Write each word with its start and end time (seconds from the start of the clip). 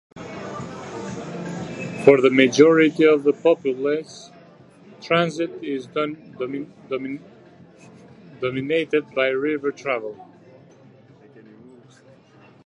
For 2.05 2.19
the 2.21 2.31
majority 2.31 3.03
of 3.05 3.21
the 3.21 3.33
populace, 3.33 4.31
transit 4.99 5.63
is 5.63 5.85
dominated 8.39 9.05
by 9.13 9.27
river 9.27 9.71
travel. 9.71 10.15